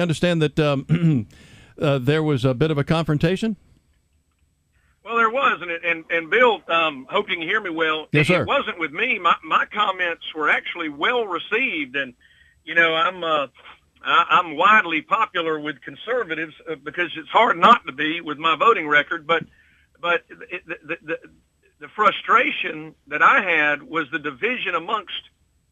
Understand 0.00 0.42
that 0.42 0.58
um, 0.58 1.28
uh, 1.80 1.98
there 1.98 2.20
was 2.24 2.44
a 2.44 2.52
bit 2.52 2.72
of 2.72 2.78
a 2.78 2.82
confrontation. 2.82 3.54
Well, 5.04 5.14
there 5.16 5.30
was, 5.30 5.60
and 5.62 5.70
and, 5.70 6.04
and 6.10 6.28
Bill, 6.30 6.62
um, 6.66 7.06
hope 7.08 7.28
you 7.30 7.36
can 7.36 7.46
hear 7.46 7.60
me 7.60 7.70
well. 7.70 8.08
Yes, 8.10 8.26
sir. 8.26 8.42
It 8.42 8.48
wasn't 8.48 8.80
with 8.80 8.90
me. 8.90 9.20
My 9.20 9.36
my 9.44 9.66
comments 9.66 10.24
were 10.34 10.50
actually 10.50 10.88
well 10.88 11.26
received, 11.26 11.94
and 11.94 12.14
you 12.64 12.74
know, 12.74 12.92
I'm 12.92 13.22
uh, 13.22 13.46
I, 14.04 14.26
I'm 14.30 14.56
widely 14.56 15.00
popular 15.00 15.60
with 15.60 15.80
conservatives 15.82 16.54
uh, 16.68 16.74
because 16.74 17.12
it's 17.16 17.28
hard 17.28 17.56
not 17.56 17.86
to 17.86 17.92
be 17.92 18.20
with 18.20 18.38
my 18.38 18.56
voting 18.56 18.88
record. 18.88 19.28
But 19.28 19.44
but 20.00 20.24
it, 20.50 20.66
the, 20.66 20.96
the 21.04 21.18
the 21.78 21.88
frustration 21.94 22.96
that 23.06 23.22
I 23.22 23.42
had 23.42 23.84
was 23.84 24.10
the 24.10 24.18
division 24.18 24.74
amongst 24.74 25.12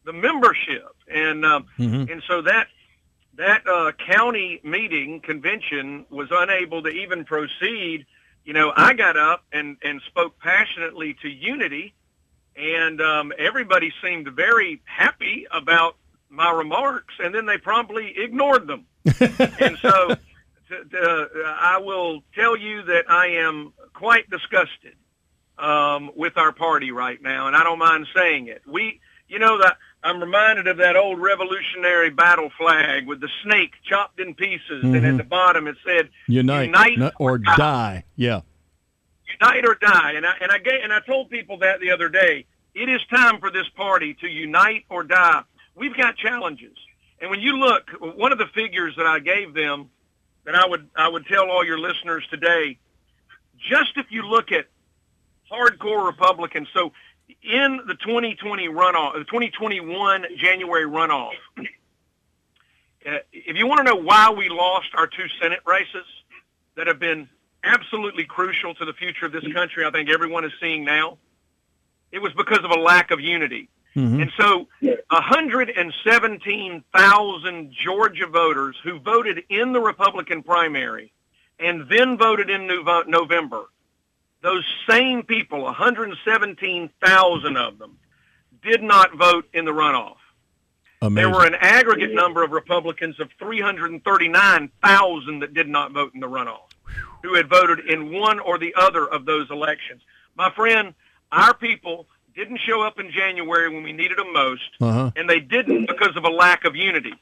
the 0.05 0.13
membership, 0.13 0.95
and 1.13 1.43
um, 1.43 1.65
Mhm. 1.77 2.09
and 2.09 2.23
so 2.25 2.41
that 2.43 2.67
that 3.37 3.67
uh, 3.67 3.91
county 3.93 4.59
meeting 4.63 5.19
convention 5.21 6.05
was 6.09 6.27
unable 6.31 6.83
to 6.83 6.89
even 6.89 7.25
proceed. 7.25 8.05
You 8.45 8.53
know, 8.53 8.71
I 8.75 8.93
got 8.93 9.17
up 9.17 9.43
and 9.51 9.77
and 9.81 10.01
spoke 10.07 10.39
passionately 10.39 11.15
to 11.21 11.29
unity, 11.29 11.93
and 12.55 13.01
um, 13.01 13.33
everybody 13.37 13.91
seemed 14.01 14.27
very 14.29 14.81
happy 14.85 15.47
about 15.51 15.95
my 16.29 16.51
remarks, 16.51 17.13
and 17.19 17.33
then 17.33 17.45
they 17.45 17.57
promptly 17.57 18.13
ignored 18.17 18.67
them. 18.67 18.85
and 19.05 19.77
so, 19.81 20.15
to, 20.69 20.85
to, 20.91 21.29
I 21.45 21.79
will 21.83 22.23
tell 22.33 22.57
you 22.57 22.83
that 22.83 23.09
I 23.09 23.27
am 23.27 23.73
quite 23.93 24.29
disgusted 24.29 24.95
um, 25.57 26.11
with 26.15 26.37
our 26.37 26.51
party 26.51 26.91
right 26.91 27.21
now, 27.21 27.47
and 27.47 27.55
I 27.55 27.63
don't 27.63 27.79
mind 27.79 28.07
saying 28.15 28.47
it. 28.47 28.63
We, 28.67 28.99
you 29.27 29.39
know, 29.39 29.59
that 29.59 29.77
I'm 30.03 30.19
reminded 30.19 30.67
of 30.67 30.77
that 30.77 30.95
old 30.97 31.19
Revolutionary 31.19 32.09
battle 32.09 32.49
flag 32.57 33.07
with 33.07 33.21
the 33.21 33.29
snake 33.43 33.71
chopped 33.85 34.19
in 34.19 34.35
pieces, 34.35 34.83
and 34.83 34.95
at 34.97 35.03
Mhm. 35.03 35.17
the 35.17 35.23
bottom 35.23 35.67
it 35.67 35.77
said 35.85 36.09
Unite, 36.27 36.65
Unite 36.65 37.13
or 37.19 37.31
or 37.31 37.37
die. 37.37 37.55
die. 37.55 38.03
Yeah. 38.15 38.41
unite 39.39 39.65
or 39.65 39.75
die. 39.75 40.11
And 40.13 40.25
I 40.27 40.35
and 40.41 40.51
I 40.51 40.57
gave, 40.59 40.83
and 40.83 40.91
I 40.93 40.99
told 40.99 41.29
people 41.29 41.57
that 41.59 41.79
the 41.79 41.91
other 41.91 42.09
day. 42.09 42.45
It 42.75 42.89
is 42.89 43.01
time 43.05 43.39
for 43.39 43.49
this 43.51 43.67
party 43.69 44.13
to 44.15 44.27
unite 44.27 44.85
or 44.89 45.03
die. 45.03 45.43
We've 45.75 45.95
got 45.95 46.17
challenges, 46.17 46.75
and 47.21 47.29
when 47.29 47.39
you 47.39 47.57
look, 47.57 47.89
one 47.99 48.31
of 48.31 48.37
the 48.39 48.47
figures 48.47 48.95
that 48.97 49.05
I 49.05 49.19
gave 49.19 49.53
them, 49.53 49.89
that 50.45 50.55
I 50.55 50.65
would 50.67 50.89
I 50.95 51.07
would 51.07 51.25
tell 51.27 51.49
all 51.49 51.63
your 51.63 51.77
listeners 51.79 52.25
today, 52.29 52.77
just 53.57 53.95
if 53.95 54.07
you 54.11 54.23
look 54.23 54.51
at 54.51 54.65
hardcore 55.51 56.05
Republicans. 56.05 56.67
So 56.73 56.91
in 57.41 57.81
the 57.87 57.95
2020 57.95 58.67
runoff, 58.69 59.13
the 59.13 59.23
2021 59.25 60.25
January 60.37 60.85
runoff, 60.85 61.33
uh, 61.57 61.63
if 63.31 63.57
you 63.57 63.65
want 63.67 63.79
to 63.79 63.83
know 63.83 63.95
why 63.95 64.29
we 64.31 64.49
lost 64.49 64.89
our 64.95 65.07
two 65.07 65.27
Senate 65.41 65.59
races 65.65 66.05
that 66.75 66.87
have 66.87 66.99
been 66.99 67.27
absolutely 67.63 68.25
crucial 68.25 68.75
to 68.75 68.85
the 68.85 68.93
future 68.93 69.25
of 69.25 69.31
this 69.31 69.51
country, 69.53 69.85
I 69.85 69.91
think 69.91 70.09
everyone 70.09 70.45
is 70.45 70.51
seeing 70.59 70.85
now, 70.85 71.17
it 72.11 72.21
was 72.21 72.33
because 72.33 72.63
of 72.63 72.71
a 72.71 72.79
lack 72.79 73.11
of 73.11 73.19
unity. 73.19 73.69
Mhm. 73.95 74.21
And 74.21 74.31
so 74.37 74.67
117,000 75.09 77.71
Georgia 77.71 78.27
voters 78.27 78.77
who 78.83 78.99
voted 78.99 79.43
in 79.49 79.71
the 79.71 79.79
Republican 79.79 80.43
primary 80.43 81.13
and 81.59 81.87
then 81.89 82.17
voted 82.17 82.49
in 82.49 82.67
November, 83.07 83.65
those 84.43 84.63
same 84.89 85.23
people, 85.23 85.63
117,000 85.63 87.57
of 87.57 87.77
them, 87.79 87.97
did 88.61 88.83
not 88.83 89.15
vote 89.17 89.45
in 89.53 89.65
the 89.65 89.71
runoff. 89.71 90.17
Amazing. 91.01 91.15
There 91.15 91.29
were 91.29 91.45
an 91.47 91.55
aggregate 91.55 92.13
number 92.13 92.43
of 92.43 92.51
Republicans 92.51 93.19
of 93.19 93.29
339,000 93.39 95.39
that 95.39 95.53
did 95.53 95.67
not 95.67 95.91
vote 95.91 96.13
in 96.13 96.19
the 96.19 96.27
runoff, 96.27 96.67
who 97.23 97.35
had 97.35 97.49
voted 97.49 97.79
in 97.89 98.11
one 98.13 98.39
or 98.39 98.57
the 98.57 98.73
other 98.77 99.05
of 99.07 99.25
those 99.25 99.49
elections. 99.49 100.01
My 100.35 100.51
friend, 100.51 100.93
our 101.31 101.53
people 101.53 102.07
didn't 102.35 102.59
show 102.65 102.81
up 102.81 102.99
in 102.99 103.11
January 103.11 103.69
when 103.73 103.83
we 103.83 103.91
needed 103.93 104.17
them 104.17 104.33
most, 104.33 104.63
Uh-huh. 104.81 105.11
and 105.15 105.29
they 105.29 105.39
didn't 105.39 105.85
because 105.87 106.15
of 106.15 106.23
a 106.25 106.29
lack 106.29 106.65
of 106.65 106.75
unity. 106.75 107.13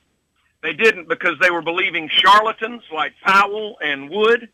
They 0.62 0.74
didn't 0.74 1.08
because 1.10 1.38
they 1.40 1.50
were 1.50 1.62
believing 1.64 2.08
charlatans 2.10 2.84
like 2.94 3.14
Powell 3.24 3.78
and 3.84 4.10
Wood, 4.10 4.50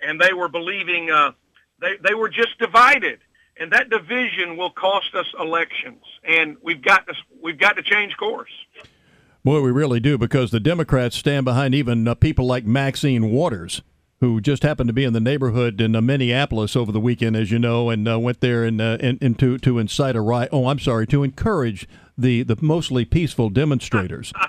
and 0.00 0.20
they 0.20 0.32
were 0.34 0.48
believing 0.48 1.10
uh, 1.10 1.32
they 1.80 1.96
they 2.02 2.14
were 2.14 2.28
just 2.28 2.58
divided, 2.58 3.18
and 3.58 3.72
that 3.72 3.90
division 3.90 4.56
will 4.56 4.70
cost 4.70 5.14
us 5.14 5.26
elections. 5.38 6.02
And 6.24 6.56
we've 6.62 6.82
got 6.82 7.06
to 7.06 7.14
we've 7.42 7.58
got 7.58 7.76
to 7.76 7.82
change 7.82 8.16
course. 8.16 8.50
Boy, 9.44 9.60
we 9.60 9.70
really 9.70 10.00
do 10.00 10.18
because 10.18 10.50
the 10.50 10.58
Democrats 10.58 11.16
stand 11.16 11.44
behind 11.44 11.74
even 11.74 12.08
uh, 12.08 12.14
people 12.16 12.46
like 12.46 12.64
Maxine 12.66 13.30
Waters, 13.30 13.80
who 14.18 14.40
just 14.40 14.64
happened 14.64 14.88
to 14.88 14.92
be 14.92 15.04
in 15.04 15.12
the 15.12 15.20
neighborhood 15.20 15.80
in 15.80 15.94
uh, 15.94 16.00
Minneapolis 16.00 16.74
over 16.74 16.90
the 16.90 16.98
weekend, 16.98 17.36
as 17.36 17.52
you 17.52 17.60
know, 17.60 17.88
and 17.88 18.08
uh, 18.08 18.18
went 18.18 18.40
there 18.40 18.64
and, 18.64 18.80
uh, 18.80 18.98
and, 19.00 19.18
and 19.22 19.38
to 19.38 19.56
to 19.58 19.78
incite 19.78 20.16
a 20.16 20.20
riot. 20.20 20.48
Oh, 20.52 20.66
I'm 20.66 20.80
sorry, 20.80 21.06
to 21.08 21.22
encourage 21.22 21.86
the 22.18 22.42
the 22.42 22.56
mostly 22.60 23.04
peaceful 23.04 23.50
demonstrators. 23.50 24.32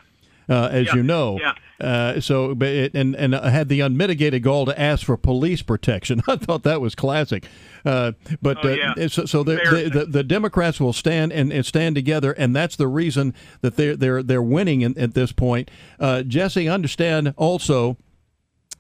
Uh, 0.50 0.70
as 0.72 0.88
Yeah, 0.88 0.96
you 0.96 1.04
know, 1.04 1.38
yeah. 1.42 1.52
Uh, 1.80 2.20
so 2.20 2.56
but 2.56 2.70
it, 2.70 2.94
and 2.96 3.16
and 3.16 3.36
uh, 3.36 3.44
had 3.44 3.70
the 3.70 3.82
unmitigated 3.82 4.44
gall 4.44 4.66
to 4.66 4.80
ask 4.80 5.06
for 5.06 5.18
police 5.18 5.62
protection. 5.62 6.22
I 6.28 6.36
thought 6.36 6.64
that 6.64 6.82
was 6.82 6.96
classic. 6.96 7.46
Uh, 7.86 8.14
but 8.42 8.58
Oh, 8.64 8.70
uh, 8.70 9.08
so, 9.08 9.26
so 9.26 9.44
the, 9.44 9.56
the, 9.56 10.00
the 10.00 10.06
the 10.06 10.24
Democrats 10.24 10.80
will 10.80 10.94
stand 10.94 11.32
and, 11.32 11.54
and 11.54 11.66
stand 11.66 11.96
together, 11.96 12.32
and 12.34 12.56
that's 12.56 12.76
the 12.76 12.88
reason 12.88 13.34
that 13.62 13.76
they're 13.78 13.96
they're 13.96 14.24
they're 14.24 14.42
winning 14.42 14.82
in, 14.82 14.98
at 14.98 15.14
this 15.14 15.32
point. 15.32 15.70
Uh, 16.00 16.24
Jesse, 16.24 16.68
understand 16.68 17.34
also 17.38 17.98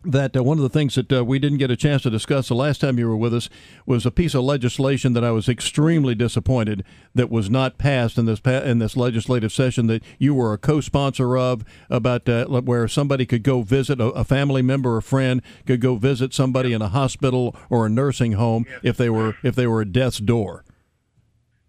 that 0.03 0.35
uh, 0.35 0.43
one 0.43 0.57
of 0.57 0.63
the 0.63 0.69
things 0.69 0.95
that 0.95 1.11
uh, 1.11 1.23
we 1.23 1.39
didn't 1.39 1.57
get 1.57 1.71
a 1.71 1.75
chance 1.75 2.03
to 2.03 2.09
discuss 2.09 2.47
the 2.47 2.55
last 2.55 2.81
time 2.81 2.97
you 2.97 3.07
were 3.07 3.17
with 3.17 3.33
us 3.33 3.49
was 3.85 4.05
a 4.05 4.11
piece 4.11 4.33
of 4.33 4.43
legislation 4.43 5.13
that 5.13 5.23
I 5.23 5.31
was 5.31 5.49
extremely 5.49 6.15
disappointed 6.15 6.83
that 7.15 7.29
was 7.29 7.49
not 7.49 7.77
passed 7.77 8.17
in 8.17 8.25
this 8.25 8.39
pa- 8.39 8.61
in 8.61 8.79
this 8.79 8.95
legislative 8.95 9.51
session 9.51 9.87
that 9.87 10.03
you 10.17 10.33
were 10.33 10.53
a 10.53 10.57
co-sponsor 10.57 11.37
of 11.37 11.65
about 11.89 12.29
uh, 12.29 12.45
where 12.45 12.87
somebody 12.87 13.25
could 13.25 13.43
go 13.43 13.61
visit 13.61 13.99
a, 13.99 14.05
a 14.09 14.23
family 14.23 14.61
member 14.61 14.95
or 14.95 15.01
friend 15.01 15.41
could 15.65 15.81
go 15.81 15.95
visit 15.95 16.33
somebody 16.33 16.73
in 16.73 16.81
a 16.81 16.89
hospital 16.89 17.55
or 17.69 17.85
a 17.85 17.89
nursing 17.89 18.33
home 18.33 18.65
if 18.83 18.97
they 18.97 19.09
were 19.09 19.35
if 19.43 19.55
they 19.55 19.67
were 19.67 19.81
at 19.81 19.91
death's 19.91 20.19
door. 20.19 20.63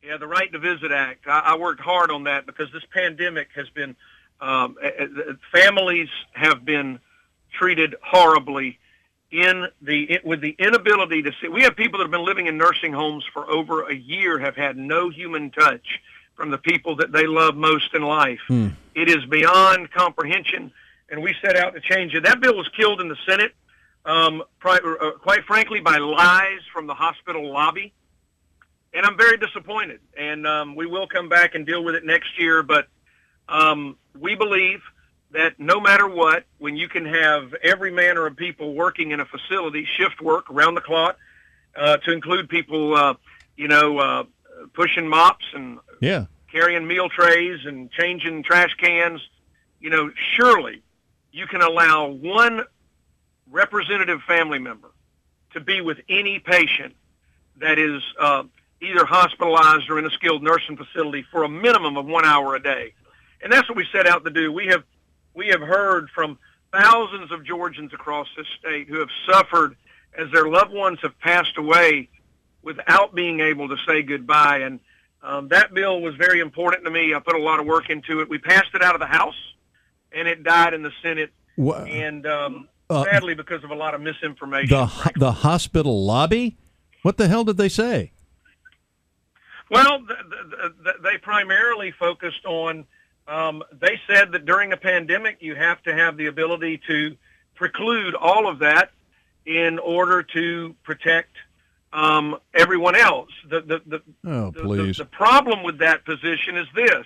Yeah, 0.08 0.16
the 0.16 0.26
Right 0.26 0.50
to 0.52 0.58
Visit 0.58 0.90
Act. 0.90 1.26
I, 1.26 1.40
I 1.40 1.56
worked 1.58 1.82
hard 1.82 2.10
on 2.10 2.24
that 2.24 2.46
because 2.46 2.72
this 2.72 2.84
pandemic 2.94 3.48
has 3.54 3.68
been, 3.68 3.94
um, 4.40 4.74
families 5.52 6.08
have 6.32 6.64
been 6.64 6.98
treated 7.58 7.94
horribly 8.02 8.78
in 9.30 9.66
the 9.82 10.20
with 10.24 10.40
the 10.40 10.56
inability 10.58 11.22
to 11.22 11.32
see. 11.40 11.48
We 11.48 11.62
have 11.62 11.76
people 11.76 11.98
that 11.98 12.04
have 12.04 12.10
been 12.10 12.24
living 12.24 12.46
in 12.46 12.56
nursing 12.56 12.92
homes 12.92 13.24
for 13.32 13.48
over 13.50 13.88
a 13.88 13.94
year 13.94 14.38
have 14.38 14.56
had 14.56 14.76
no 14.76 15.10
human 15.10 15.50
touch 15.50 16.00
from 16.34 16.50
the 16.50 16.58
people 16.58 16.96
that 16.96 17.12
they 17.12 17.26
love 17.26 17.56
most 17.56 17.94
in 17.94 18.02
life. 18.02 18.40
Hmm. 18.48 18.68
It 18.94 19.08
is 19.08 19.24
beyond 19.26 19.90
comprehension, 19.90 20.72
and 21.10 21.22
we 21.22 21.34
set 21.42 21.56
out 21.56 21.74
to 21.74 21.80
change 21.80 22.14
it. 22.14 22.24
That 22.24 22.40
bill 22.40 22.56
was 22.56 22.68
killed 22.76 23.00
in 23.00 23.08
the 23.08 23.16
Senate, 23.26 23.52
um, 24.04 24.42
pri- 24.60 24.78
uh, 24.78 25.10
quite 25.20 25.44
frankly, 25.44 25.80
by 25.80 25.98
lies 25.98 26.60
from 26.72 26.86
the 26.86 26.94
hospital 26.94 27.52
lobby 27.52 27.92
and 28.94 29.04
I'm 29.04 29.16
very 29.16 29.36
disappointed. 29.36 30.00
And 30.16 30.46
um, 30.46 30.74
we 30.74 30.86
will 30.86 31.06
come 31.06 31.28
back 31.28 31.54
and 31.54 31.66
deal 31.66 31.84
with 31.84 31.94
it 31.94 32.04
next 32.04 32.38
year. 32.38 32.62
But 32.62 32.88
um, 33.48 33.96
we 34.18 34.34
believe 34.34 34.80
that 35.30 35.58
no 35.58 35.80
matter 35.80 36.08
what, 36.08 36.44
when 36.58 36.76
you 36.76 36.88
can 36.88 37.04
have 37.04 37.54
every 37.62 37.90
manner 37.90 38.26
of 38.26 38.36
people 38.36 38.74
working 38.74 39.10
in 39.10 39.20
a 39.20 39.26
facility, 39.26 39.86
shift 39.96 40.20
work 40.20 40.50
around 40.50 40.74
the 40.74 40.80
clock, 40.80 41.18
uh, 41.76 41.98
to 41.98 42.12
include 42.12 42.48
people, 42.48 42.96
uh, 42.96 43.14
you 43.56 43.68
know, 43.68 43.98
uh, 43.98 44.24
pushing 44.72 45.08
mops 45.08 45.44
and 45.54 45.78
Yeah. 46.00 46.26
carrying 46.50 46.86
meal 46.86 47.08
trays 47.08 47.64
and 47.66 47.90
changing 47.92 48.42
trash 48.42 48.74
cans, 48.74 49.20
you 49.80 49.90
know, 49.90 50.10
surely 50.34 50.82
you 51.30 51.46
can 51.46 51.60
allow 51.60 52.06
one 52.06 52.64
representative 53.50 54.22
family 54.22 54.58
member 54.58 54.90
to 55.52 55.60
be 55.60 55.80
with 55.80 55.98
any 56.08 56.38
patient 56.38 56.94
that 57.56 57.78
is 57.78 58.02
uh, 58.18 58.44
either 58.80 59.04
hospitalized 59.04 59.90
or 59.90 59.98
in 59.98 60.06
a 60.06 60.10
skilled 60.10 60.42
nursing 60.42 60.76
facility 60.76 61.22
for 61.30 61.44
a 61.44 61.48
minimum 61.48 61.96
of 61.96 62.06
one 62.06 62.24
hour 62.24 62.54
a 62.54 62.62
day. 62.62 62.94
And 63.42 63.52
that's 63.52 63.68
what 63.68 63.76
we 63.76 63.86
set 63.92 64.06
out 64.06 64.24
to 64.24 64.30
do. 64.30 64.50
We 64.52 64.66
have 64.66 64.84
we 65.38 65.46
have 65.48 65.60
heard 65.60 66.10
from 66.10 66.36
thousands 66.72 67.30
of 67.30 67.44
Georgians 67.46 67.94
across 67.94 68.26
this 68.36 68.46
state 68.58 68.88
who 68.88 68.98
have 68.98 69.08
suffered 69.30 69.76
as 70.18 70.30
their 70.32 70.48
loved 70.48 70.72
ones 70.72 70.98
have 71.02 71.16
passed 71.20 71.56
away 71.56 72.10
without 72.62 73.14
being 73.14 73.38
able 73.38 73.68
to 73.68 73.76
say 73.86 74.02
goodbye. 74.02 74.58
And 74.58 74.80
um, 75.22 75.46
that 75.48 75.72
bill 75.72 76.00
was 76.02 76.16
very 76.16 76.40
important 76.40 76.84
to 76.84 76.90
me. 76.90 77.14
I 77.14 77.20
put 77.20 77.36
a 77.36 77.42
lot 77.42 77.60
of 77.60 77.66
work 77.66 77.88
into 77.88 78.20
it. 78.20 78.28
We 78.28 78.38
passed 78.38 78.74
it 78.74 78.82
out 78.82 78.94
of 78.96 79.00
the 79.00 79.06
House, 79.06 79.36
and 80.12 80.26
it 80.26 80.42
died 80.42 80.74
in 80.74 80.82
the 80.82 80.92
Senate. 81.02 81.30
And 81.56 82.26
um, 82.26 82.68
Uh, 82.90 83.04
sadly, 83.04 83.34
because 83.34 83.62
of 83.62 83.70
a 83.70 83.74
lot 83.76 83.94
of 83.94 84.00
misinformation. 84.00 84.70
the 84.76 84.86
ho- 84.86 85.10
the 85.16 85.32
hospital 85.32 86.04
lobby. 86.04 86.56
What 87.02 87.16
the 87.16 87.28
hell 87.28 87.44
did 87.44 87.56
they 87.58 87.68
say? 87.68 88.10
Well, 89.70 89.98
th- 89.98 90.08
th- 90.08 90.72
th- 90.84 90.96
they 91.04 91.18
primarily 91.18 91.92
focused 91.92 92.44
on. 92.44 92.86
Um, 93.28 93.62
they 93.72 94.00
said 94.08 94.32
that 94.32 94.46
during 94.46 94.72
a 94.72 94.76
pandemic, 94.76 95.36
you 95.40 95.54
have 95.54 95.82
to 95.82 95.94
have 95.94 96.16
the 96.16 96.26
ability 96.26 96.80
to 96.86 97.16
preclude 97.54 98.14
all 98.14 98.48
of 98.48 98.60
that 98.60 98.90
in 99.44 99.78
order 99.78 100.22
to 100.22 100.74
protect 100.82 101.36
um, 101.92 102.36
everyone 102.54 102.96
else. 102.96 103.30
The, 103.48 103.60
the, 103.60 103.82
the, 103.86 104.02
Oh, 104.30 104.50
the- 104.50 104.60
please. 104.62 104.96
The, 104.96 105.04
the 105.04 105.10
problem 105.10 105.62
with 105.62 105.78
that 105.78 106.04
position 106.04 106.56
is 106.56 106.66
this: 106.74 107.04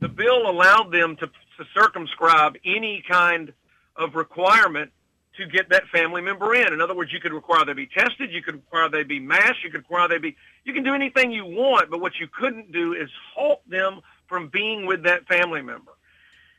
the 0.00 0.08
bill 0.08 0.48
allowed 0.48 0.92
them 0.92 1.16
to, 1.16 1.26
to 1.26 1.64
circumscribe 1.74 2.56
any 2.64 3.02
kind 3.08 3.52
of 3.96 4.14
requirement 4.14 4.92
to 5.36 5.46
get 5.46 5.68
that 5.70 5.88
family 5.88 6.22
member 6.22 6.54
in. 6.54 6.72
In 6.72 6.80
other 6.80 6.94
words, 6.94 7.12
you 7.12 7.18
could 7.18 7.32
require 7.32 7.64
they 7.64 7.72
be 7.72 7.88
tested, 7.88 8.30
you 8.30 8.40
could 8.42 8.54
require 8.54 8.88
they 8.88 9.02
be 9.02 9.18
masked, 9.18 9.64
you 9.64 9.70
could 9.70 9.78
require 9.78 10.06
they 10.08 10.18
be. 10.18 10.36
You 10.64 10.72
can 10.72 10.84
do 10.84 10.94
anything 10.94 11.32
you 11.32 11.44
want, 11.44 11.90
but 11.90 12.00
what 12.00 12.12
you 12.20 12.28
couldn't 12.28 12.70
do 12.70 12.92
is 12.92 13.08
halt 13.34 13.68
them 13.68 14.00
from 14.34 14.48
being 14.48 14.84
with 14.84 15.04
that 15.04 15.24
family 15.28 15.62
member. 15.62 15.92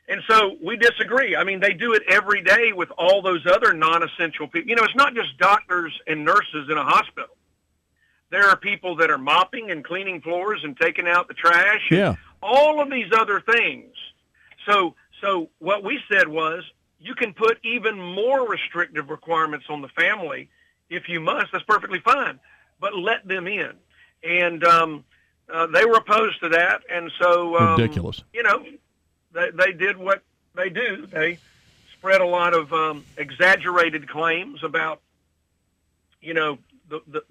And 0.08 0.22
so 0.26 0.56
we 0.64 0.78
disagree. 0.78 1.36
I 1.36 1.44
mean, 1.44 1.60
they 1.60 1.74
do 1.74 1.92
it 1.92 2.02
every 2.08 2.40
day 2.40 2.72
with 2.72 2.90
all 2.96 3.20
those 3.20 3.44
other 3.44 3.74
non-essential 3.74 4.48
people. 4.48 4.70
You 4.70 4.76
know, 4.76 4.84
it's 4.84 4.94
not 4.94 5.14
just 5.14 5.36
doctors 5.36 5.92
and 6.06 6.24
nurses 6.24 6.70
in 6.70 6.78
a 6.78 6.84
hospital. 6.84 7.36
There 8.30 8.48
are 8.48 8.56
people 8.56 8.96
that 8.96 9.10
are 9.10 9.18
mopping 9.18 9.70
and 9.70 9.84
cleaning 9.84 10.22
floors 10.22 10.62
and 10.64 10.74
taking 10.74 11.06
out 11.06 11.28
the 11.28 11.34
trash. 11.34 11.82
and 11.90 11.98
Yeah. 11.98 12.14
All 12.42 12.80
of 12.80 12.90
these 12.90 13.12
other 13.12 13.40
things. 13.42 13.92
So, 14.64 14.94
so 15.20 15.50
what 15.58 15.84
we 15.84 16.00
said 16.10 16.28
was, 16.28 16.64
you 16.98 17.14
can 17.14 17.34
put 17.34 17.58
even 17.62 18.00
more 18.00 18.48
restrictive 18.48 19.10
requirements 19.10 19.66
on 19.68 19.82
the 19.82 19.88
family 19.88 20.48
if 20.88 21.10
you 21.10 21.20
must. 21.20 21.52
That's 21.52 21.64
perfectly 21.64 22.00
fine, 22.00 22.40
but 22.80 22.96
let 22.96 23.28
them 23.28 23.46
in. 23.46 23.72
And 24.24 24.64
um, 24.64 25.04
uh, 25.52 25.66
they 25.66 25.84
were 25.84 25.96
opposed 25.96 26.40
to 26.40 26.48
that, 26.50 26.82
and 26.90 27.10
so 27.20 27.56
um, 27.58 27.80
Ridiculous. 27.80 28.22
You 28.32 28.42
know, 28.42 28.64
they 29.32 29.50
they 29.50 29.72
did 29.72 29.96
what 29.96 30.22
they 30.54 30.70
do. 30.70 31.06
They 31.06 31.38
spread 31.92 32.20
a 32.20 32.26
lot 32.26 32.54
of 32.54 32.72
um, 32.72 33.04
exaggerated 33.16 34.08
claims 34.08 34.62
about, 34.62 35.00
you 36.20 36.34
know, 36.34 36.58
the, 36.88 37.00
the, 37.06 37.22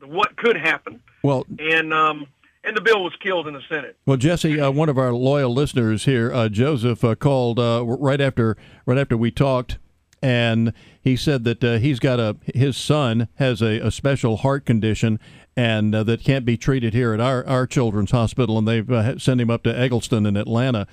the 0.00 0.06
what 0.06 0.36
could 0.36 0.56
happen, 0.56 1.00
Well, 1.22 1.46
and 1.58 1.92
um, 1.92 2.26
and 2.64 2.76
the 2.76 2.80
bill 2.80 3.02
was 3.02 3.14
killed 3.20 3.46
in 3.46 3.54
the 3.54 3.62
Senate. 3.68 3.96
Well, 4.06 4.16
Jesse, 4.16 4.60
uh, 4.60 4.70
one 4.70 4.88
of 4.88 4.98
our 4.98 5.12
loyal 5.12 5.52
listeners 5.52 6.04
here, 6.04 6.32
uh, 6.32 6.48
Joseph, 6.48 7.02
uh, 7.04 7.14
called 7.14 7.58
uh, 7.58 7.84
right 7.84 8.20
after 8.20 8.56
right 8.86 8.98
after 8.98 9.16
we 9.16 9.30
talked, 9.30 9.78
and 10.22 10.72
he 11.00 11.16
said 11.16 11.44
that 11.44 11.62
uh, 11.62 11.78
he's 11.78 12.00
got 12.00 12.18
a 12.18 12.36
his 12.54 12.76
son 12.76 13.28
has 13.36 13.62
a, 13.62 13.78
a 13.80 13.90
special 13.90 14.38
heart 14.38 14.66
condition 14.66 15.18
and 15.56 15.94
uh, 15.94 16.04
that 16.04 16.22
can't 16.22 16.44
be 16.44 16.56
treated 16.56 16.94
here 16.94 17.12
at 17.12 17.20
our 17.20 17.44
our 17.46 17.66
children's 17.66 18.12
hospital, 18.12 18.58
and 18.58 18.68
they've 18.68 18.90
uh, 18.90 19.18
sent 19.18 19.40
him 19.40 19.50
up 19.50 19.64
to 19.64 19.76
Egleston 19.76 20.26
in 20.26 20.36
Atlanta. 20.36 20.86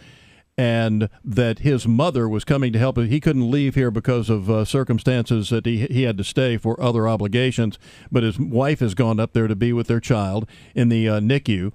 And 0.57 1.09
that 1.21 1.59
his 1.59 1.85
mother 1.85 2.29
was 2.29 2.45
coming 2.45 2.71
to 2.71 2.79
help 2.79 2.97
him. 2.97 3.07
He 3.07 3.19
couldn't 3.19 3.51
leave 3.51 3.75
here 3.75 3.91
because 3.91 4.29
of 4.29 4.49
uh, 4.49 4.63
circumstances 4.63 5.49
that 5.49 5.65
he 5.65 5.85
he 5.87 6.03
had 6.03 6.17
to 6.17 6.23
stay 6.23 6.55
for 6.55 6.81
other 6.81 7.09
obligations. 7.09 7.77
But 8.09 8.23
his 8.23 8.39
wife 8.39 8.79
has 8.79 8.93
gone 8.93 9.19
up 9.19 9.33
there 9.33 9.49
to 9.49 9.55
be 9.55 9.73
with 9.73 9.87
their 9.87 9.99
child 9.99 10.47
in 10.73 10.87
the 10.87 11.09
uh, 11.09 11.19
NICU 11.19 11.73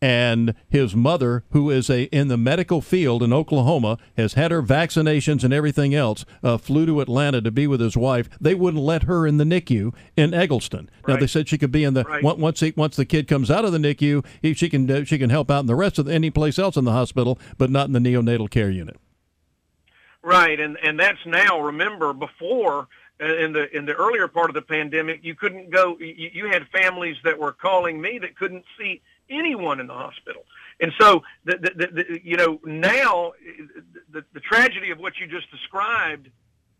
and 0.00 0.54
his 0.68 0.94
mother, 0.94 1.44
who 1.50 1.70
is 1.70 1.88
a 1.88 2.04
in 2.04 2.28
the 2.28 2.36
medical 2.36 2.80
field 2.80 3.22
in 3.22 3.32
Oklahoma, 3.32 3.98
has 4.16 4.34
had 4.34 4.50
her 4.50 4.62
vaccinations 4.62 5.42
and 5.42 5.52
everything 5.52 5.94
else, 5.94 6.24
uh, 6.42 6.58
flew 6.58 6.86
to 6.86 7.00
Atlanta 7.00 7.40
to 7.40 7.50
be 7.50 7.66
with 7.66 7.80
his 7.80 7.96
wife. 7.96 8.28
They 8.40 8.54
wouldn't 8.54 8.82
let 8.82 9.04
her 9.04 9.26
in 9.26 9.38
the 9.38 9.44
NICU 9.44 9.94
in 10.16 10.34
Egleston. 10.34 10.90
Now 11.08 11.16
they 11.16 11.26
said 11.26 11.48
she 11.48 11.58
could 11.58 11.72
be 11.72 11.84
in 11.84 11.94
the 11.94 12.04
Right. 12.04 12.22
once 12.22 12.60
he, 12.60 12.72
once 12.76 12.96
the 12.96 13.04
kid 13.04 13.26
comes 13.26 13.50
out 13.50 13.64
of 13.64 13.72
the 13.72 13.78
NICU, 13.78 14.24
he, 14.42 14.54
she 14.54 14.68
can 14.68 14.90
uh, 14.90 15.04
she 15.04 15.18
can 15.18 15.30
help 15.30 15.50
out 15.50 15.60
in 15.60 15.66
the 15.66 15.74
rest 15.74 15.98
of 15.98 16.08
any 16.08 16.30
place 16.30 16.58
else 16.58 16.76
in 16.76 16.84
the 16.84 16.92
hospital, 16.92 17.38
but 17.58 17.70
not 17.70 17.86
in 17.86 17.92
the 17.92 17.98
neonatal 17.98 18.50
care 18.50 18.70
unit. 18.70 18.96
Right, 20.22 20.58
and 20.58 20.76
and 20.82 20.98
that's 20.98 21.24
now. 21.24 21.60
Remember, 21.60 22.12
before 22.12 22.88
uh, 23.20 23.36
in 23.36 23.52
the 23.52 23.74
in 23.76 23.86
the 23.86 23.94
earlier 23.94 24.28
part 24.28 24.50
of 24.50 24.54
the 24.54 24.62
pandemic, 24.62 25.20
you 25.22 25.34
couldn't 25.34 25.70
go. 25.70 25.96
You, 25.98 26.30
you 26.32 26.46
had 26.48 26.66
families 26.68 27.16
that 27.24 27.38
were 27.38 27.52
calling 27.52 28.00
me 28.00 28.18
that 28.18 28.36
couldn't 28.36 28.64
see 28.78 29.02
anyone 29.30 29.80
in 29.80 29.86
the 29.86 29.94
hospital, 29.94 30.42
and 30.80 30.92
so 31.00 31.22
the, 31.44 31.56
the, 31.56 31.70
the, 31.70 31.86
the 31.86 32.20
you 32.22 32.36
know 32.36 32.60
now 32.64 33.32
the, 34.10 34.24
the 34.32 34.40
tragedy 34.40 34.90
of 34.90 34.98
what 34.98 35.18
you 35.18 35.26
just 35.26 35.50
described 35.50 36.28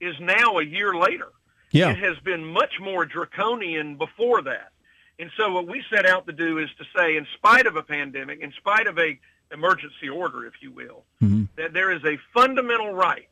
is 0.00 0.14
now 0.20 0.58
a 0.58 0.64
year 0.64 0.94
later. 0.94 1.28
Yeah. 1.70 1.90
It 1.90 1.98
has 1.98 2.19
been 2.20 2.44
much 2.44 2.81
more 2.81 3.04
draconian 3.04 3.96
before 3.96 4.43
that. 4.43 4.70
And 5.19 5.31
so 5.37 5.52
what 5.52 5.66
we 5.66 5.82
set 5.90 6.06
out 6.06 6.26
to 6.26 6.32
do 6.32 6.58
is 6.58 6.69
to 6.78 6.84
say, 6.96 7.16
in 7.16 7.26
spite 7.34 7.66
of 7.66 7.76
a 7.76 7.82
pandemic, 7.82 8.40
in 8.40 8.52
spite 8.52 8.87
of 8.87 8.98
a 8.98 9.19
emergency 9.52 10.08
order, 10.08 10.44
if 10.44 10.54
you 10.60 10.70
will, 10.70 11.04
mm-hmm. 11.22 11.44
that 11.56 11.72
there 11.72 11.90
is 11.90 12.04
a 12.04 12.19
fundamental 12.34 12.93
right 12.93 13.28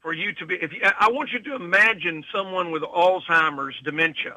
for 0.00 0.12
you 0.12 0.32
to 0.34 0.46
be. 0.46 0.54
If 0.54 0.72
you, 0.72 0.80
I 0.82 1.10
want 1.10 1.30
you 1.32 1.40
to 1.40 1.54
imagine 1.54 2.24
someone 2.32 2.70
with 2.70 2.82
Alzheimer's, 2.82 3.74
dementia, 3.84 4.36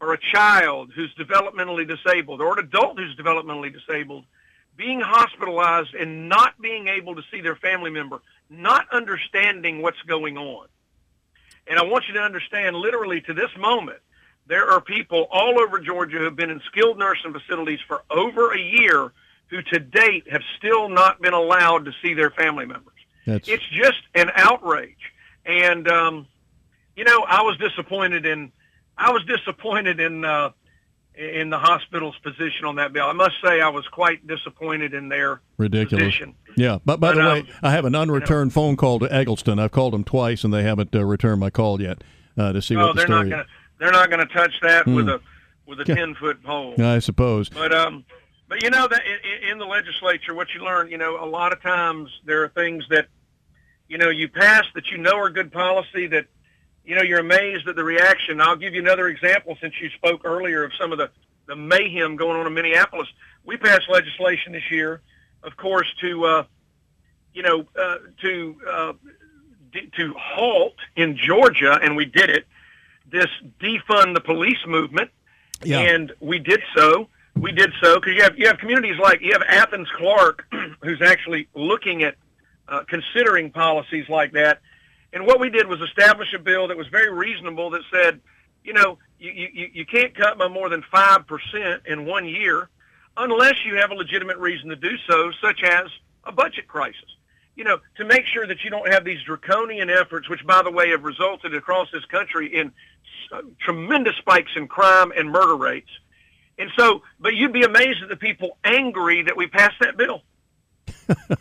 or 0.00 0.14
a 0.14 0.18
child 0.18 0.90
who's 0.94 1.14
developmentally 1.14 1.86
disabled, 1.86 2.40
or 2.40 2.58
an 2.58 2.64
adult 2.64 2.98
who's 2.98 3.14
developmentally 3.16 3.72
disabled, 3.72 4.24
being 4.76 5.00
hospitalized 5.00 5.94
and 5.94 6.28
not 6.28 6.60
being 6.60 6.88
able 6.88 7.14
to 7.14 7.22
see 7.30 7.40
their 7.40 7.56
family 7.56 7.90
member, 7.90 8.20
not 8.48 8.86
understanding 8.90 9.82
what's 9.82 10.00
going 10.02 10.38
on. 10.38 10.66
And 11.66 11.78
I 11.78 11.84
want 11.84 12.08
you 12.08 12.14
to 12.14 12.20
understand, 12.20 12.76
literally 12.76 13.20
to 13.22 13.34
this 13.34 13.50
moment, 13.58 13.98
there 14.46 14.70
are 14.70 14.80
people 14.80 15.28
all 15.30 15.60
over 15.60 15.78
Georgia 15.78 16.18
who 16.18 16.24
have 16.24 16.36
been 16.36 16.50
in 16.50 16.60
skilled 16.66 16.98
nursing 16.98 17.32
facilities 17.32 17.78
for 17.86 18.02
over 18.10 18.52
a 18.52 18.58
year 18.58 19.12
who 19.48 19.62
to 19.62 19.78
date 19.78 20.30
have 20.30 20.42
still 20.56 20.88
not 20.88 21.20
been 21.20 21.34
allowed 21.34 21.84
to 21.84 21.92
see 22.02 22.14
their 22.14 22.30
family 22.30 22.66
members. 22.66 22.94
That's 23.26 23.48
It's 23.48 23.68
just 23.70 24.00
an 24.14 24.30
outrage. 24.34 25.12
And, 25.44 25.86
um, 25.88 26.26
you 26.96 27.04
know, 27.04 27.24
I 27.28 27.42
was 27.42 27.56
disappointed 27.58 28.26
in, 28.26 28.50
I 29.00 29.10
was 29.12 29.24
disappointed 29.24 29.98
in, 29.98 30.24
uh, 30.24 30.50
in 31.14 31.50
the 31.50 31.58
hospital's 31.58 32.16
position 32.18 32.66
on 32.66 32.76
that 32.76 32.92
bill. 32.92 33.06
I 33.06 33.12
must 33.12 33.34
say 33.42 33.60
I 33.60 33.68
was 33.68 33.86
quite 33.88 34.26
disappointed 34.26 34.94
in 34.94 35.08
their 35.08 35.40
ridiculous. 35.56 36.04
position. 36.04 36.34
Yeah, 36.56 36.78
but 36.84 37.00
by 37.00 37.08
But, 37.12 37.14
the 37.16 37.20
um, 37.22 37.32
way, 37.46 37.48
I 37.62 37.70
have 37.72 37.84
an 37.84 37.94
unreturned 37.94 38.52
phone 38.52 38.76
call 38.76 38.98
to 39.00 39.12
Egleston. 39.12 39.58
I've 39.58 39.72
called 39.72 39.92
them 39.94 40.04
twice, 40.04 40.44
and 40.44 40.52
they 40.52 40.62
haven't 40.62 40.94
uh, 40.94 41.04
returned 41.04 41.40
my 41.40 41.50
call 41.50 41.80
yet 41.80 42.02
uh, 42.38 42.52
to 42.52 42.60
see 42.62 42.76
Oh, 42.76 42.88
what 42.88 42.96
the 42.96 43.00
they're 43.00 43.08
not 43.08 43.16
story 43.18 43.30
going 43.30 43.44
to, 43.44 43.48
they're 43.78 43.92
not 43.92 44.10
going 44.10 44.26
to 44.28 44.32
touch 44.34 44.52
that 44.62 44.86
with 44.86 45.06
Hmm. 45.06 45.10
a, 45.10 45.20
with 45.66 45.80
a 45.80 45.84
Yeah. 45.86 45.94
10 45.94 46.14
foot 46.16 46.42
pole. 46.42 46.74
I 46.82 46.98
suppose. 46.98 47.48
But 47.48 47.72
um, 47.72 48.04
but 48.48 48.62
you 48.62 48.70
know 48.70 48.86
that 48.88 49.00
in, 49.06 49.50
in 49.52 49.58
the 49.58 49.64
legislature, 49.66 50.34
what 50.34 50.48
you 50.54 50.62
learn, 50.64 50.90
you 50.90 50.98
know, 50.98 51.22
a 51.22 51.26
lot 51.26 51.52
of 51.52 51.62
times 51.62 52.10
there 52.26 52.42
are 52.42 52.48
things 52.48 52.84
that, 52.90 53.06
you 53.88 53.96
know, 53.96 54.10
you 54.10 54.28
pass 54.28 54.64
that 54.74 54.88
you 54.90 54.98
know 54.98 55.16
are 55.16 55.30
good 55.30 55.52
policy 55.52 56.06
that, 56.08 56.26
you 56.90 56.96
know, 56.96 57.02
you're 57.02 57.20
amazed 57.20 57.68
at 57.68 57.76
the 57.76 57.84
reaction. 57.84 58.40
I'll 58.40 58.56
give 58.56 58.74
you 58.74 58.80
another 58.80 59.06
example 59.06 59.56
since 59.60 59.74
you 59.80 59.88
spoke 59.90 60.22
earlier 60.24 60.64
of 60.64 60.72
some 60.74 60.90
of 60.90 60.98
the 60.98 61.08
the 61.46 61.54
mayhem 61.54 62.16
going 62.16 62.36
on 62.36 62.46
in 62.48 62.52
Minneapolis. 62.54 63.06
We 63.44 63.56
passed 63.56 63.88
legislation 63.88 64.52
this 64.52 64.68
year, 64.72 65.00
of 65.44 65.56
course, 65.56 65.86
to, 66.00 66.24
uh, 66.24 66.44
you 67.32 67.42
know, 67.42 67.64
uh, 67.80 67.96
to 68.22 68.56
uh, 68.68 68.92
d- 69.72 69.88
to 69.96 70.14
halt 70.18 70.74
in 70.96 71.16
Georgia, 71.16 71.78
and 71.80 71.94
we 71.94 72.06
did 72.06 72.28
it. 72.28 72.44
This 73.08 73.28
defund 73.60 74.14
the 74.14 74.20
police 74.20 74.58
movement 74.66 75.10
Yeah. 75.62 75.78
and 75.78 76.12
we 76.18 76.40
did 76.40 76.60
so. 76.76 77.08
We 77.36 77.52
did 77.52 77.72
so 77.80 78.00
because 78.00 78.14
you 78.16 78.22
have 78.22 78.36
you 78.36 78.48
have 78.48 78.58
communities 78.58 78.98
like 78.98 79.20
you 79.20 79.30
have 79.32 79.42
Athens 79.42 79.88
Clarke, 79.96 80.44
who's 80.82 81.00
actually 81.02 81.46
looking 81.54 82.02
at 82.02 82.16
uh, 82.68 82.82
considering 82.88 83.50
policies 83.52 84.08
like 84.08 84.32
that. 84.32 84.60
And 85.12 85.26
what 85.26 85.40
we 85.40 85.50
did 85.50 85.66
was 85.66 85.80
establish 85.80 86.32
a 86.34 86.38
bill 86.38 86.68
that 86.68 86.76
was 86.76 86.86
very 86.88 87.12
reasonable 87.12 87.70
that 87.70 87.82
said, 87.92 88.20
you 88.62 88.72
know, 88.72 88.98
you 89.18 89.32
you, 89.32 89.70
you 89.72 89.86
can't 89.86 90.14
cut 90.14 90.38
by 90.38 90.48
more 90.48 90.68
than 90.68 90.82
five 90.90 91.26
percent 91.26 91.82
in 91.86 92.06
one 92.06 92.26
year, 92.26 92.68
unless 93.16 93.64
you 93.64 93.76
have 93.76 93.90
a 93.90 93.94
legitimate 93.94 94.38
reason 94.38 94.68
to 94.68 94.76
do 94.76 94.96
so, 95.08 95.32
such 95.40 95.62
as 95.62 95.88
a 96.24 96.32
budget 96.32 96.68
crisis. 96.68 97.16
You 97.56 97.64
know, 97.64 97.78
to 97.96 98.04
make 98.04 98.24
sure 98.26 98.46
that 98.46 98.64
you 98.64 98.70
don't 98.70 98.90
have 98.90 99.04
these 99.04 99.22
draconian 99.24 99.90
efforts, 99.90 100.28
which, 100.28 100.46
by 100.46 100.62
the 100.62 100.70
way, 100.70 100.90
have 100.90 101.02
resulted 101.02 101.54
across 101.54 101.90
this 101.90 102.04
country 102.06 102.54
in 102.54 102.72
tremendous 103.60 104.16
spikes 104.16 104.52
in 104.56 104.66
crime 104.68 105.12
and 105.16 105.30
murder 105.30 105.56
rates. 105.56 105.90
And 106.58 106.70
so, 106.76 107.02
but 107.18 107.34
you'd 107.34 107.52
be 107.52 107.62
amazed 107.62 108.02
at 108.02 108.08
the 108.08 108.16
people 108.16 108.58
angry 108.64 109.22
that 109.22 109.36
we 109.36 109.46
passed 109.46 109.76
that 109.80 109.96
bill. 109.96 110.22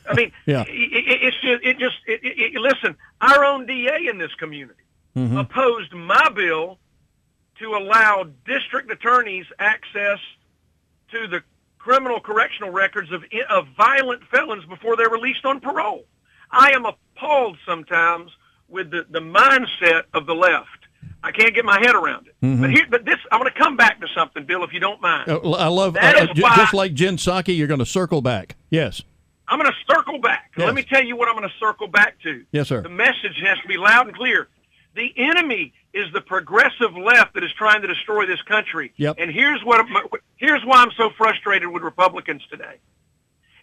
I 0.07 0.13
mean, 0.15 0.31
Yeah. 0.45 0.61
it, 0.63 0.69
it, 0.69 1.21
it's 1.23 1.38
just 1.41 1.63
it 1.63 1.77
just 1.79 1.95
it, 2.07 2.19
it, 2.23 2.53
listen. 2.61 2.95
Our 3.21 3.43
own 3.45 3.65
DA 3.65 4.07
in 4.09 4.17
this 4.17 4.33
community 4.35 4.79
Mm-hmm. 5.17 5.38
opposed 5.38 5.91
my 5.93 6.29
bill 6.35 6.77
to 7.57 7.73
allow 7.73 8.25
district 8.45 8.91
attorneys 8.91 9.45
access 9.57 10.19
to 11.11 11.27
the 11.27 11.41
criminal 11.79 12.19
correctional 12.19 12.69
records 12.71 13.11
of 13.11 13.23
of 13.49 13.67
violent 13.75 14.21
felons 14.31 14.63
before 14.65 14.95
they're 14.95 15.09
released 15.09 15.45
on 15.45 15.59
parole. 15.59 16.05
I 16.51 16.71
am 16.71 16.85
appalled 16.85 17.57
sometimes 17.65 18.31
with 18.69 18.91
the, 18.91 19.05
the 19.09 19.19
mindset 19.19 20.03
of 20.13 20.25
the 20.27 20.35
left. 20.35 20.67
I 21.23 21.31
can't 21.31 21.53
get 21.55 21.65
my 21.65 21.79
head 21.79 21.95
around 21.95 22.27
it. 22.27 22.35
But 22.61 22.69
here, 22.69 22.85
but 22.89 23.03
this, 23.03 23.17
I'm 23.31 23.39
going 23.41 23.51
to 23.51 23.59
come 23.59 23.75
back 23.75 23.99
to 23.99 24.07
something, 24.15 24.45
Bill, 24.45 24.63
if 24.63 24.71
you 24.71 24.79
don't 24.79 25.01
mind. 25.01 25.29
Uh, 25.29 25.39
I 25.51 25.67
love 25.67 25.95
That 25.95 26.15
uh, 26.15 26.33
j- 26.33 26.41
just 26.41 26.73
like 26.73 26.93
Jen 26.93 27.17
Psaki, 27.17 27.57
you're 27.57 27.67
going 27.67 27.79
to 27.79 27.85
circle 27.85 28.21
back. 28.21 28.55
Yes. 28.69 29.01
I'm 29.50 29.60
going 29.60 29.72
to 29.72 29.94
circle 29.94 30.20
back. 30.20 30.51
Yes. 30.56 30.65
Let 30.65 30.75
me 30.75 30.84
tell 30.84 31.03
you 31.03 31.15
what 31.15 31.27
I'm 31.27 31.36
going 31.36 31.50
to 31.50 31.56
circle 31.60 31.88
back 31.88 32.20
to. 32.22 32.46
Yes, 32.51 32.68
sir. 32.68 32.82
The 32.82 32.89
message 32.89 33.41
has 33.44 33.60
to 33.60 33.68
be 33.68 33.77
loud 33.77 34.08
and 34.08 34.15
clear. 34.15 34.48
The 34.96 35.12
enemy 35.18 35.74
is 35.94 36.12
the 36.13 36.22
progressive 36.22 36.96
left 36.96 37.34
that 37.34 37.44
is 37.44 37.51
trying 37.53 37.82
to 37.82 37.88
destroy 37.88 38.25
this 38.27 38.41
country. 38.44 38.94
Yep. 38.98 39.15
And 39.18 39.32
here's 39.32 39.63
what 39.63 39.86
here's 40.38 40.63
why 40.63 40.84
I'm 40.84 40.91
so 40.91 41.10
frustrated 41.18 41.70
with 41.70 41.84
Republicans 41.84 42.44
today. 42.50 42.75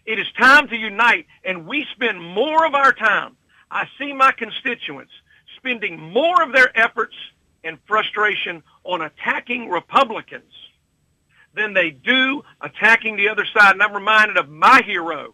It 0.05 0.19
is 0.19 0.27
time 0.37 0.67
to 0.69 0.75
unite, 0.75 1.27
and 1.43 1.65
we 1.65 1.85
spend 1.93 2.21
more 2.21 2.65
of 2.65 2.75
our 2.75 2.93
time. 2.93 3.35
I 3.69 3.87
see 3.97 4.13
my 4.13 4.31
constituents 4.31 5.11
spending 5.57 5.99
more 5.99 6.41
of 6.41 6.53
their 6.53 6.77
efforts 6.77 7.15
and 7.63 7.77
frustration 7.87 8.63
on 8.83 9.01
attacking 9.01 9.69
Republicans 9.69 10.53
than 11.53 11.73
they 11.73 11.91
do 11.91 12.43
attacking 12.61 13.17
the 13.17 13.29
other 13.29 13.45
side. 13.45 13.73
And 13.73 13.83
I'm 13.83 13.93
reminded 13.93 14.37
of 14.37 14.47
my 14.49 14.81
hero. 14.85 15.33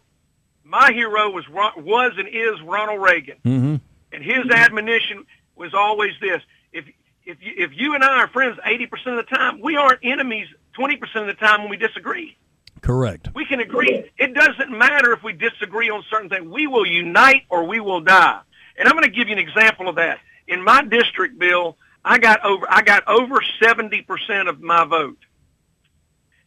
My 0.64 0.92
hero 0.92 1.30
was 1.30 1.44
was 1.48 2.12
and 2.16 2.26
is 2.28 2.60
Ronald 2.62 3.00
Reagan, 3.02 3.36
Mm-hmm. 3.44 3.76
and 4.12 4.24
his 4.24 4.50
admonition 4.50 5.26
was 5.56 5.74
always 5.74 6.12
this: 6.20 6.40
if 6.72 6.86
if 7.26 7.36
you, 7.42 7.52
if 7.56 7.70
you 7.74 7.94
and 7.94 8.02
I 8.02 8.20
are 8.20 8.28
friends 8.28 8.58
80% 8.66 9.18
of 9.18 9.26
the 9.28 9.34
time, 9.34 9.60
we 9.60 9.76
aren't 9.76 10.00
enemies 10.02 10.46
20% 10.78 11.00
of 11.16 11.26
the 11.26 11.34
time 11.34 11.60
when 11.62 11.70
we 11.70 11.76
disagree. 11.78 12.36
Correct. 12.82 13.28
We 13.34 13.46
can 13.46 13.60
agree. 13.60 14.10
It 14.18 14.34
doesn't 14.34 14.70
matter 14.70 15.12
if 15.14 15.22
we 15.22 15.32
disagree 15.32 15.88
on 15.88 16.02
certain 16.10 16.28
things. 16.28 16.46
We 16.46 16.66
will 16.66 16.86
unite 16.86 17.44
or 17.48 17.64
we 17.64 17.80
will 17.80 18.00
die. 18.02 18.40
And 18.76 18.86
I'm 18.86 18.92
going 18.94 19.04
to 19.04 19.10
give 19.10 19.28
you 19.28 19.32
an 19.32 19.38
example 19.38 19.88
of 19.88 19.96
that. 19.96 20.18
In 20.48 20.62
my 20.62 20.82
district, 20.84 21.38
Bill, 21.38 21.78
I 22.04 22.18
got 22.18 22.44
over 22.44 22.66
I 22.68 22.82
got 22.82 23.06
over 23.08 23.36
70% 23.62 24.48
of 24.48 24.60
my 24.60 24.84
vote. 24.84 25.16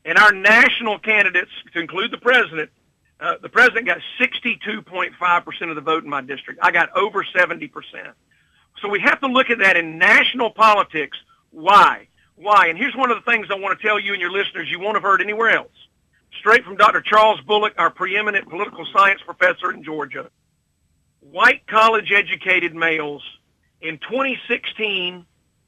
And 0.06 0.18
our 0.18 0.32
national 0.32 1.00
candidates, 1.00 1.52
to 1.74 1.80
include 1.80 2.12
the 2.12 2.18
president, 2.20 2.70
uh, 3.20 3.36
the 3.42 3.50
president 3.50 3.88
got 3.88 4.00
62.5% 4.20 5.70
of 5.70 5.76
the 5.76 5.82
vote 5.82 6.04
in 6.04 6.10
my 6.10 6.22
district. 6.22 6.60
I 6.62 6.72
got 6.72 6.96
over 6.96 7.24
70%. 7.24 7.72
So 8.82 8.90
we 8.90 9.00
have 9.00 9.20
to 9.22 9.28
look 9.28 9.50
at 9.50 9.60
that 9.60 9.76
in 9.76 9.98
national 9.98 10.52
politics. 10.52 11.18
Why? 11.50 12.08
Why? 12.36 12.68
And 12.68 12.78
here's 12.78 12.96
one 12.96 13.10
of 13.10 13.18
the 13.24 13.32
things 13.32 13.48
I 13.50 13.56
want 13.56 13.80
to 13.80 13.88
tell 13.88 14.00
you 14.00 14.14
and 14.14 14.22
your 14.22 14.32
listeners 14.32 14.70
you 14.70 14.80
won't 14.80 14.96
have 14.96 15.04
heard 15.04 15.22
anywhere 15.22 15.50
else. 15.50 15.72
Straight 16.40 16.64
from 16.64 16.76
Dr. 16.76 17.02
Charles 17.02 17.42
Bullock, 17.42 17.74
our 17.78 17.90
preeminent 17.90 18.48
political 18.48 18.86
science 18.94 19.22
professor 19.26 19.72
in 19.72 19.84
Georgia. 19.84 20.30
White 21.22 21.66
college 21.66 22.12
educated 22.12 22.76
males 22.76 23.24
in 23.82 23.98
2016, 23.98 25.26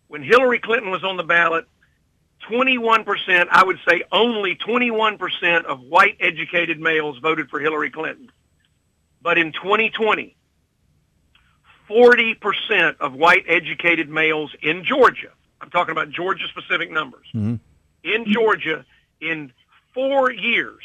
when 0.07 0.23
Hillary 0.23 0.59
Clinton 0.59 0.91
was 0.91 1.03
on 1.03 1.17
the 1.17 1.23
ballot, 1.23 1.65
21%, 2.47 3.47
I 3.51 3.63
would 3.63 3.79
say 3.87 4.03
only 4.11 4.55
21% 4.55 5.65
of 5.65 5.81
white 5.81 6.17
educated 6.19 6.79
males 6.79 7.17
voted 7.19 7.49
for 7.49 7.59
Hillary 7.59 7.91
Clinton. 7.91 8.31
But 9.21 9.37
in 9.37 9.51
2020, 9.51 10.35
40% 11.89 12.97
of 12.99 13.13
white 13.13 13.45
educated 13.47 14.09
males 14.09 14.55
in 14.61 14.85
Georgia, 14.85 15.31
I'm 15.59 15.69
talking 15.69 15.91
about 15.91 16.11
Georgia 16.11 16.47
specific 16.47 16.91
numbers, 16.91 17.25
mm-hmm. 17.33 17.55
in 18.03 18.25
Georgia, 18.31 18.85
in 19.19 19.51
four 19.93 20.31
years, 20.31 20.83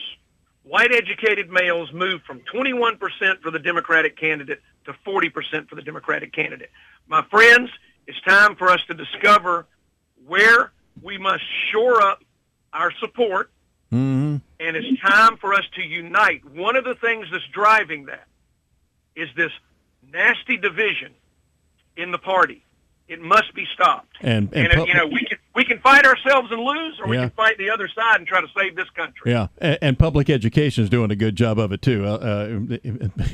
white 0.64 0.92
educated 0.92 1.50
males 1.50 1.92
moved 1.92 2.24
from 2.24 2.40
21% 2.52 2.98
for 3.42 3.50
the 3.50 3.58
Democratic 3.58 4.16
candidate 4.16 4.60
to 4.86 4.94
40% 5.06 5.68
for 5.68 5.76
the 5.76 5.82
Democratic 5.82 6.32
candidate. 6.32 6.70
My 7.06 7.22
friends, 7.30 7.70
it's 8.06 8.20
time 8.22 8.56
for 8.56 8.70
us 8.70 8.80
to 8.88 8.94
discover 8.94 9.66
where 10.26 10.72
we 11.02 11.18
must 11.18 11.42
shore 11.72 12.00
up 12.02 12.22
our 12.72 12.90
support, 13.00 13.50
Mm-hmm. 13.92 14.36
and 14.58 14.76
it's 14.76 15.00
time 15.00 15.36
for 15.36 15.54
us 15.54 15.62
to 15.76 15.82
unite. 15.82 16.44
One 16.44 16.74
of 16.74 16.82
the 16.84 16.96
things 16.96 17.28
that's 17.30 17.46
driving 17.52 18.06
that 18.06 18.26
is 19.14 19.28
this 19.36 19.52
nasty 20.12 20.56
division 20.56 21.12
in 21.96 22.10
the 22.10 22.18
party. 22.18 22.64
It 23.06 23.20
must 23.20 23.54
be 23.54 23.66
stopped. 23.72 24.16
And- 24.22 24.48
and 24.52 24.72
and 24.72 24.88
you 24.88 24.94
know, 24.94 25.06
we 25.06 25.20
can 25.24 25.38
we 25.54 25.64
can 25.64 25.78
fight 25.78 26.06
ourselves 26.06 26.50
and 26.50 26.60
lose, 26.60 26.98
or 26.98 27.06
we 27.06 27.18
can 27.18 27.30
fight 27.30 27.56
the 27.58 27.70
other 27.70 27.86
side 27.86 28.16
and 28.16 28.26
try 28.26 28.40
to 28.40 28.48
save 28.58 28.74
this 28.74 28.88
country. 28.96 29.30
Yeah, 29.30 29.48
and, 29.58 29.78
and 29.82 29.98
public 29.98 30.28
education 30.28 30.82
is 30.82 30.90
doing 30.90 31.12
a 31.12 31.16
good 31.16 31.36
job 31.36 31.58
of 31.60 31.70
it 31.70 31.80
too. 31.82 32.04
Uh, 32.04 32.48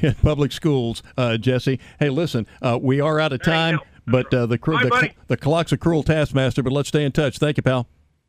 uh, 0.05 0.13
public 0.23 0.53
schools, 0.53 1.03
uh, 1.17 1.39
Jesse. 1.39 1.79
Hey, 2.01 2.11
listen, 2.11 2.47
uh, 2.61 2.79
we 2.83 3.01
are 3.01 3.19
out 3.21 3.33
of 3.33 3.43
time, 3.43 3.79
but 4.11 4.33
uh, 4.35 4.47
the, 4.47 4.59
cru- 4.59 4.77
Bye, 4.77 4.85
the 4.85 4.89
buddy. 4.91 5.13
the 5.29 5.37
clock's 5.37 5.73
a 5.73 5.77
cruel 5.77 6.03
taskmaster. 6.03 6.63
But 6.63 6.73
let's 6.73 6.89
stay 6.89 7.05
in 7.05 7.13
touch. 7.13 7.39
Thank 7.39 7.57
you, 7.57 7.63
pal. 7.63 7.87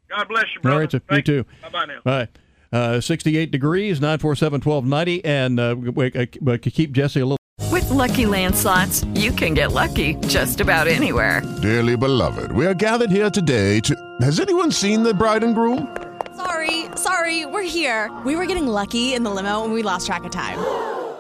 God 0.10 0.28
bless 0.28 0.46
you, 0.54 0.62
brother. 0.62 0.76
All 0.76 0.80
right, 0.82 0.92
so 0.92 1.00
you 1.12 1.22
too. 1.22 1.46
Bye 1.62 1.70
bye 1.70 1.86
now. 1.86 2.00
All 2.06 2.14
right. 2.20 2.30
Uh, 2.74 3.02
68 3.02 3.52
degrees, 3.52 4.00
947 4.00 4.62
1290. 4.62 5.26
And 5.26 5.60
uh, 5.60 5.76
we, 5.78 6.12
uh, 6.14 6.26
we 6.42 6.58
could 6.58 6.74
keep 6.74 6.92
Jesse 6.94 7.20
a 7.20 7.26
little. 7.26 7.38
With 7.72 7.90
Lucky 7.90 8.26
Land 8.26 8.56
slots, 8.56 9.04
you 9.14 9.32
can 9.32 9.54
get 9.54 9.72
lucky 9.72 10.16
just 10.28 10.62
about 10.62 10.88
anywhere. 10.88 11.42
Dearly 11.62 11.96
beloved, 11.98 12.52
we 12.54 12.66
are 12.66 12.74
gathered 12.74 13.12
here 13.12 13.30
today 13.30 13.80
to. 13.82 13.96
Has 14.22 14.40
anyone 14.40 14.72
seen 14.72 15.04
the 15.04 15.14
bride 15.14 15.44
and 15.44 15.54
groom? 15.56 15.96
Sorry, 16.36 16.86
sorry, 16.96 17.46
we're 17.46 17.62
here. 17.64 18.10
We 18.26 18.36
were 18.36 18.46
getting 18.46 18.68
lucky 18.68 19.14
in 19.14 19.24
the 19.24 19.30
limo 19.30 19.64
and 19.64 19.74
we 19.74 19.84
lost 19.84 20.08
track 20.08 20.24
of 20.24 20.32
time. 20.32 20.58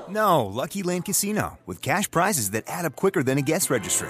No, 0.10 0.46
Lucky 0.46 0.84
Land 0.84 1.06
Casino, 1.06 1.58
with 1.65 1.82
cash 1.82 2.10
prizes 2.12 2.51
that 2.51 2.63
add 2.68 2.86
up 2.86 2.96
quicker 2.96 3.24
than 3.24 3.38
a 3.38 3.41
guest 3.41 3.70
registry. 3.70 4.10